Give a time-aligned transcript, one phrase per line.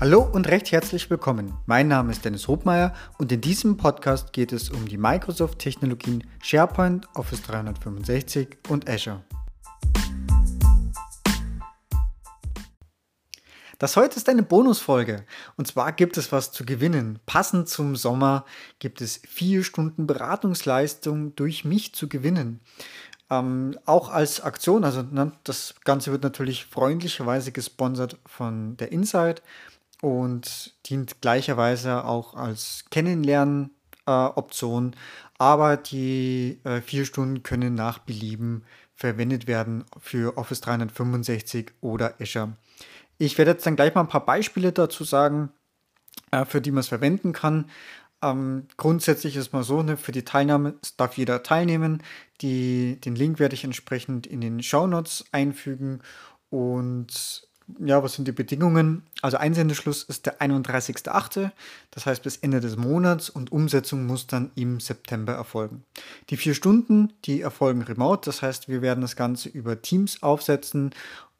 [0.00, 1.52] Hallo und recht herzlich willkommen.
[1.66, 7.06] Mein Name ist Dennis Hobmeier und in diesem Podcast geht es um die Microsoft-Technologien SharePoint,
[7.14, 9.22] Office 365 und Azure.
[13.78, 15.26] Das heute ist eine Bonusfolge
[15.58, 17.18] und zwar gibt es was zu gewinnen.
[17.26, 18.46] Passend zum Sommer
[18.78, 22.60] gibt es vier Stunden Beratungsleistung durch mich zu gewinnen.
[23.28, 29.42] Ähm, auch als Aktion, also ne, das Ganze wird natürlich freundlicherweise gesponsert von der Insight
[30.00, 34.92] und dient gleicherweise auch als Kennenlernen-Option.
[34.92, 34.96] Äh,
[35.38, 42.52] aber die äh, vier Stunden können nach Belieben verwendet werden für Office 365 oder Azure.
[43.16, 45.50] Ich werde jetzt dann gleich mal ein paar Beispiele dazu sagen,
[46.30, 47.70] äh, für die man es verwenden kann.
[48.22, 52.02] Ähm, grundsätzlich ist mal so, ne, für die Teilnahme darf jeder teilnehmen.
[52.42, 56.02] Die, den Link werde ich entsprechend in den Show Notes einfügen
[56.50, 59.02] und ja, was sind die Bedingungen?
[59.22, 61.50] Also Einsendeschluss ist der 31.8.,
[61.90, 65.84] das heißt bis Ende des Monats und Umsetzung muss dann im September erfolgen.
[66.28, 70.90] Die vier Stunden, die erfolgen remote, das heißt, wir werden das Ganze über Teams aufsetzen,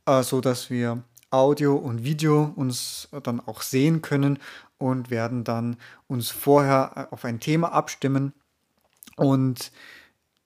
[0.06, 4.38] äh, so dass wir Audio und Video uns dann auch sehen können
[4.78, 5.76] und werden dann
[6.08, 8.32] uns vorher auf ein Thema abstimmen
[9.16, 9.70] und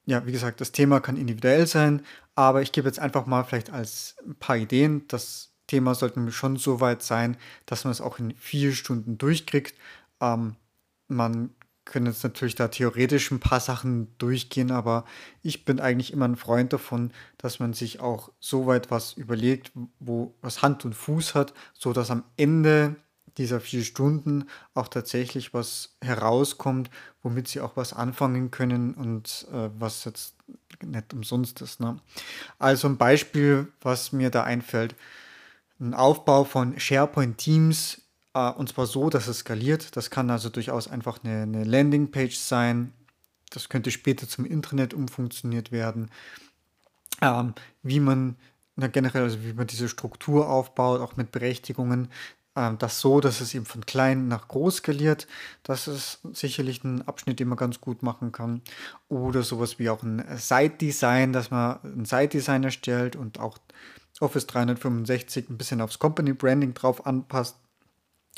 [0.07, 2.03] ja, wie gesagt, das Thema kann individuell sein,
[2.35, 6.57] aber ich gebe jetzt einfach mal vielleicht als ein paar Ideen, dass Thema sollte schon
[6.57, 7.37] so weit sein,
[7.67, 9.75] dass man es auch in vier Stunden durchkriegt.
[10.21, 10.55] Ähm,
[11.09, 11.51] man
[11.85, 15.05] könnte jetzt natürlich da theoretisch ein paar Sachen durchgehen, aber
[15.43, 19.73] ich bin eigentlich immer ein Freund davon, dass man sich auch so weit was überlegt,
[19.99, 22.95] wo was Hand und Fuß hat, so dass am Ende
[23.37, 26.89] dieser vier Stunden auch tatsächlich was herauskommt,
[27.25, 30.37] womit sie auch was anfangen können und äh, was jetzt
[30.85, 31.81] nicht umsonst ist.
[31.81, 31.99] Ne?
[32.61, 34.95] Also ein Beispiel, was mir da einfällt
[35.81, 38.03] ein Aufbau von SharePoint Teams
[38.35, 39.97] äh, und zwar so, dass es skaliert.
[39.97, 42.93] Das kann also durchaus einfach eine, eine Landingpage sein.
[43.51, 46.11] Das könnte später zum Intranet umfunktioniert werden.
[47.21, 48.37] Ähm, wie man
[48.77, 52.09] na, generell, also wie man diese Struktur aufbaut, auch mit Berechtigungen,
[52.57, 55.27] ähm, das so, dass es eben von klein nach groß skaliert.
[55.63, 58.63] Das ist sicherlich ein Abschnitt, den man ganz gut machen kann.
[59.09, 63.59] Oder sowas wie auch ein Site-Design, dass man ein Site-Design erstellt und auch
[64.21, 67.57] Office 365 ein bisschen aufs Company Branding drauf anpasst.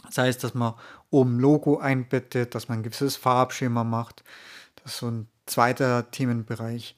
[0.04, 0.74] Das heißt, dass man
[1.10, 4.24] oben Logo einbettet, dass man ein gewisses Farbschema macht.
[4.82, 6.96] Das ist so ein zweiter Themenbereich.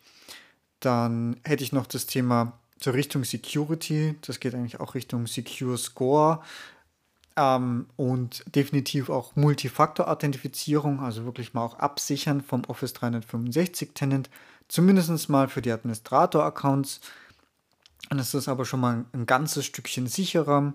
[0.81, 4.17] Dann hätte ich noch das Thema zur Richtung Security.
[4.23, 6.43] Das geht eigentlich auch Richtung Secure Score.
[7.37, 14.29] Ähm, und definitiv auch Multifaktor-Authentifizierung, also wirklich mal auch absichern vom Office 365 Tenant,
[14.67, 17.01] zumindest mal für die Administrator-Accounts.
[18.09, 20.75] Dann ist das aber schon mal ein ganzes Stückchen sicherer.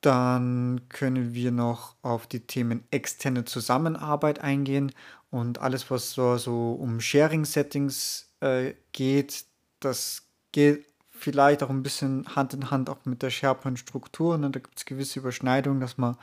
[0.00, 4.92] Dann können wir noch auf die Themen externe Zusammenarbeit eingehen
[5.30, 9.44] und alles, was so, so um Sharing-Settings äh, geht,
[9.80, 14.38] das geht vielleicht auch ein bisschen Hand in Hand auch mit der SharePoint-Struktur.
[14.38, 14.50] Ne?
[14.50, 16.16] Da gibt es gewisse Überschneidungen, dass man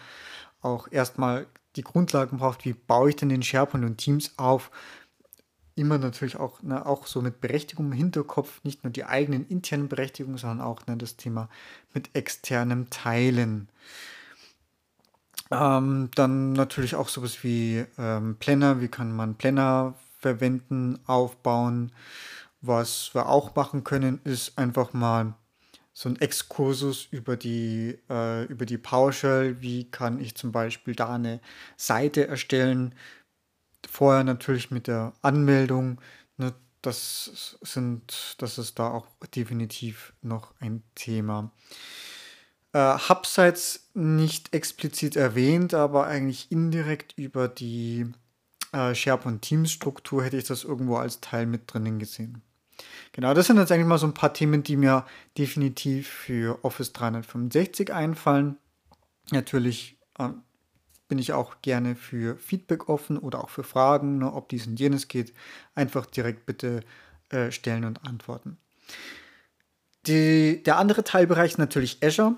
[0.62, 4.72] auch erstmal die Grundlagen braucht, wie baue ich denn den SharePoint und Teams auf,
[5.76, 9.90] immer natürlich auch, ne, auch so mit Berechtigung im Hinterkopf, nicht nur die eigenen internen
[9.90, 11.50] Berechtigungen, sondern auch ne, das Thema
[11.94, 13.70] mit externem Teilen.
[15.52, 21.92] Ähm, dann natürlich auch sowas wie ähm, Planner, wie kann man Planner verwenden, aufbauen.
[22.62, 25.36] Was wir auch machen können, ist einfach mal
[25.94, 29.62] so ein Exkursus über die, äh, über die PowerShell.
[29.62, 31.42] Wie kann ich zum Beispiel da eine
[31.78, 32.96] Seite erstellen
[33.90, 36.02] vorher natürlich mit der Anmeldung,
[36.38, 41.52] ne, das sind, das ist da auch definitiv noch ein Thema.
[42.74, 48.06] Äh, Hubsites nicht explizit erwähnt, aber eigentlich indirekt über die
[48.72, 52.42] äh, SharePoint Teams Struktur hätte ich das irgendwo als Teil mit drinnen gesehen.
[53.14, 55.06] Genau, das sind jetzt eigentlich mal so ein paar Themen, die mir
[55.38, 58.58] definitiv für Office 365 einfallen.
[59.32, 60.30] Natürlich äh,
[61.08, 64.80] bin ich auch gerne für Feedback offen oder auch für Fragen, ne, ob dies und
[64.80, 65.34] jenes geht.
[65.76, 66.82] Einfach direkt bitte
[67.30, 68.58] äh, stellen und antworten.
[70.08, 72.36] Die, der andere Teilbereich ist natürlich Azure,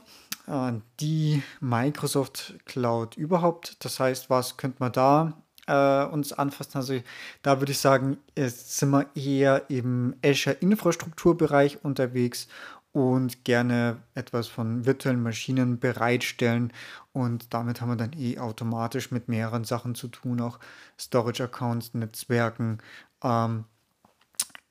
[0.48, 3.84] äh, die Microsoft Cloud überhaupt.
[3.84, 5.34] Das heißt, was könnte man da
[5.68, 6.78] äh, uns anfassen?
[6.78, 7.02] Also
[7.42, 12.48] da würde ich sagen, jetzt sind wir eher im Azure Infrastrukturbereich unterwegs
[12.97, 16.73] und gerne etwas von virtuellen Maschinen bereitstellen.
[17.13, 20.59] Und damit haben wir dann eh automatisch mit mehreren Sachen zu tun, auch
[20.99, 22.79] Storage-Accounts, Netzwerken.
[23.21, 23.65] Ähm,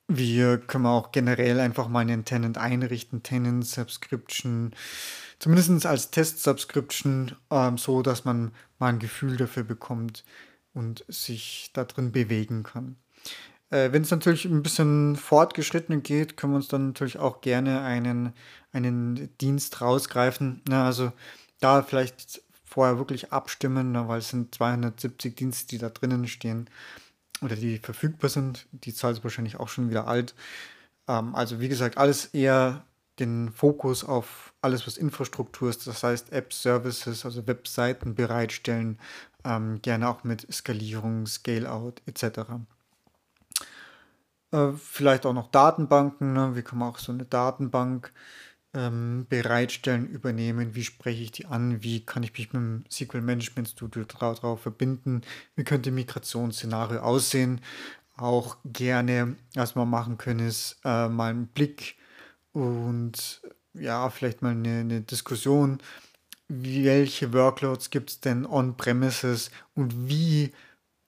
[0.08, 4.72] wir können auch generell einfach mal einen Tenant einrichten, Tenant Subscription,
[5.38, 8.50] zumindest als Test-Subscription, ähm, so dass man
[8.80, 10.24] mal ein Gefühl dafür bekommt
[10.74, 12.96] und sich da drin bewegen kann.
[13.70, 17.82] Äh, Wenn es natürlich ein bisschen fortgeschritten geht, können wir uns dann natürlich auch gerne
[17.82, 18.32] einen,
[18.72, 20.62] einen Dienst rausgreifen.
[20.68, 21.12] Na, also
[21.60, 26.68] da vielleicht vorher wirklich abstimmen, weil es sind 270 Dienste, die da drinnen stehen
[27.42, 28.66] oder die verfügbar sind.
[28.72, 30.34] Die Zahl ist wahrscheinlich auch schon wieder alt.
[31.08, 32.84] Ähm, also wie gesagt, alles eher
[33.18, 38.98] den Fokus auf alles, was Infrastruktur ist, das heißt Apps, Services, also Webseiten bereitstellen,
[39.44, 42.40] ähm, gerne auch mit Skalierung, Scale-out etc.
[44.52, 46.54] Äh, vielleicht auch noch Datenbanken, ne?
[46.54, 48.12] wie kann man auch so eine Datenbank
[48.74, 53.22] ähm, bereitstellen, übernehmen, wie spreche ich die an, wie kann ich mich mit dem SQL
[53.22, 55.22] Management Studio drauf verbinden,
[55.56, 57.60] wie könnte Migrationsszenario aussehen.
[58.16, 61.96] Auch gerne, was wir machen können, ist äh, mal einen Blick
[62.52, 63.42] und
[63.74, 65.78] ja, vielleicht mal eine, eine Diskussion,
[66.48, 70.52] welche Workloads gibt es denn on-premises und wie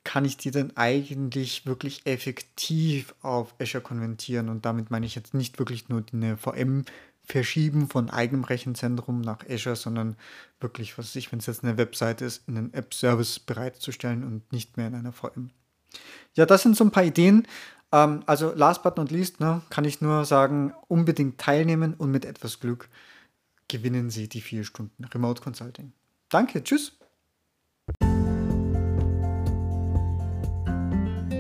[0.08, 4.49] kann ich die denn eigentlich wirklich effektiv auf Azure konvertieren?
[4.49, 6.87] Und damit meine ich jetzt nicht wirklich nur eine VM
[7.25, 10.16] verschieben von eigenem Rechenzentrum nach Azure, sondern
[10.60, 14.78] wirklich, was ich, wenn es jetzt eine Webseite ist, in einen App-Service bereitzustellen und nicht
[14.78, 15.50] mehr in einer VM.
[16.32, 17.46] Ja, das sind so ein paar Ideen.
[17.93, 22.25] Ähm, also last but not least, ne, kann ich nur sagen, unbedingt teilnehmen und mit
[22.25, 22.88] etwas Glück
[23.69, 25.93] gewinnen Sie die vier Stunden Remote Consulting.
[26.31, 26.99] Danke, tschüss.